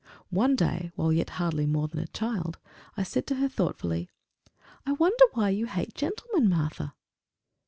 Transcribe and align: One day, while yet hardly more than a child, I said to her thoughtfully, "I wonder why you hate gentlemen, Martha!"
One 0.31 0.55
day, 0.55 0.91
while 0.95 1.13
yet 1.13 1.29
hardly 1.37 1.67
more 1.67 1.87
than 1.87 1.99
a 1.99 2.07
child, 2.07 2.57
I 2.97 3.03
said 3.03 3.27
to 3.27 3.35
her 3.35 3.47
thoughtfully, 3.47 4.09
"I 4.83 4.93
wonder 4.93 5.25
why 5.33 5.49
you 5.49 5.67
hate 5.67 5.93
gentlemen, 5.93 6.49
Martha!" 6.49 6.95